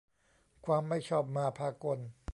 [0.65, 1.99] ความไม่ชอบมาพากล